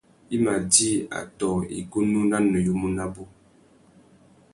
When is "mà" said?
0.43-0.53